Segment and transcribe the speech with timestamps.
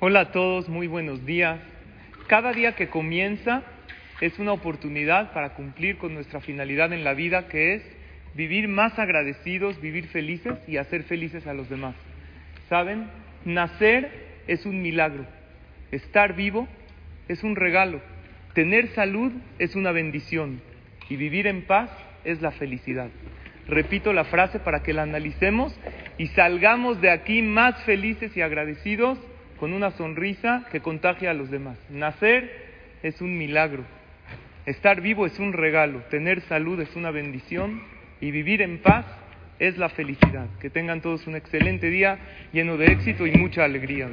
[0.00, 1.60] Hola a todos, muy buenos días.
[2.26, 3.62] Cada día que comienza
[4.20, 7.82] es una oportunidad para cumplir con nuestra finalidad en la vida, que es
[8.34, 11.94] vivir más agradecidos, vivir felices y hacer felices a los demás.
[12.68, 13.06] ¿Saben?
[13.44, 14.10] Nacer
[14.48, 15.26] es un milagro.
[15.92, 16.66] Estar vivo
[17.28, 18.00] es un regalo.
[18.52, 20.60] Tener salud es una bendición.
[21.08, 21.88] Y vivir en paz
[22.24, 23.10] es la felicidad.
[23.68, 25.72] Repito la frase para que la analicemos
[26.18, 29.20] y salgamos de aquí más felices y agradecidos
[29.58, 31.78] con una sonrisa que contagie a los demás.
[31.90, 32.50] Nacer
[33.02, 33.84] es un milagro.
[34.66, 36.00] Estar vivo es un regalo.
[36.10, 37.82] Tener salud es una bendición.
[38.20, 39.04] Y vivir en paz
[39.58, 40.46] es la felicidad.
[40.60, 42.18] Que tengan todos un excelente día
[42.52, 44.08] lleno de éxito y mucha alegría.